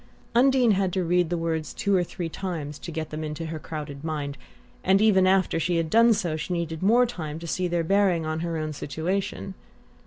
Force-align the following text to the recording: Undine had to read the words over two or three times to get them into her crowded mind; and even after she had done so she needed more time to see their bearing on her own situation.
Undine 0.33 0.71
had 0.71 0.91
to 0.93 1.03
read 1.03 1.29
the 1.29 1.37
words 1.37 1.73
over 1.75 1.79
two 1.79 1.95
or 1.95 2.03
three 2.03 2.27
times 2.27 2.79
to 2.79 2.89
get 2.91 3.11
them 3.11 3.23
into 3.23 3.45
her 3.45 3.59
crowded 3.59 4.03
mind; 4.03 4.35
and 4.83 4.99
even 4.99 5.27
after 5.27 5.59
she 5.59 5.77
had 5.77 5.91
done 5.91 6.11
so 6.11 6.35
she 6.35 6.53
needed 6.55 6.81
more 6.81 7.05
time 7.05 7.37
to 7.37 7.45
see 7.45 7.67
their 7.67 7.83
bearing 7.83 8.25
on 8.25 8.39
her 8.39 8.57
own 8.57 8.73
situation. 8.73 9.53